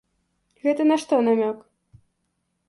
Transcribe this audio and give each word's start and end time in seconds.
Гэта 0.63 0.87
на 0.91 0.97
што 1.03 1.19
намёк? 1.27 1.57